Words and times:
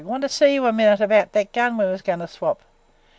want 0.03 0.23
to 0.23 0.27
see 0.29 0.55
you 0.55 0.65
a 0.65 0.73
minute 0.73 0.99
about 0.99 1.31
that 1.31 1.53
gun 1.53 1.77
we 1.77 1.85
was 1.85 2.01
going 2.01 2.17
to 2.17 2.27
swap!" 2.27 2.63